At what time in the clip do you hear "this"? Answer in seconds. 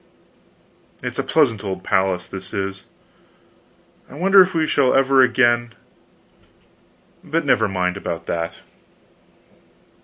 2.27-2.55